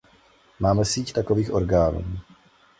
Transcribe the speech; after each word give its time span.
Máme 0.59 0.85
síť 0.85 1.13
takových 1.13 1.51
orgánů. 1.53 2.05